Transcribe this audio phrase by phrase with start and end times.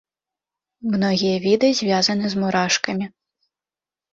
[0.93, 3.05] Многія віды звязаны з мурашкамі.